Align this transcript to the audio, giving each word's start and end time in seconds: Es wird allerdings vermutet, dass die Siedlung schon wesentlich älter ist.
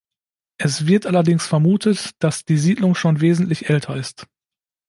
Es 0.57 0.87
wird 0.87 1.05
allerdings 1.05 1.45
vermutet, 1.45 2.09
dass 2.17 2.43
die 2.43 2.57
Siedlung 2.57 2.95
schon 2.95 3.21
wesentlich 3.21 3.69
älter 3.69 3.95
ist. 3.97 4.25